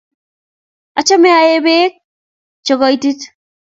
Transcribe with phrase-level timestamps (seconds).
[0.99, 1.93] Achame aee peek
[2.65, 3.19] che koitit